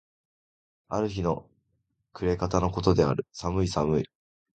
[0.87, 1.47] ある日の
[2.11, 3.27] 暮方の事である。
[3.33, 4.09] 寒い寒い。